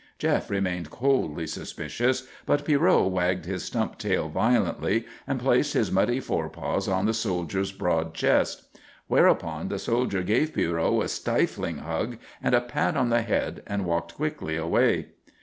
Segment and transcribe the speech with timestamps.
[0.17, 6.19] Jef remained coldly suspicious, but Pierrot wagged his stump tail violently and placed his muddy
[6.19, 8.63] forepaws on the soldier's broad chest.
[9.05, 13.85] Whereupon the soldier gave Pierrot a stifling hug and a pat on the head and
[13.85, 15.09] walked quickly away.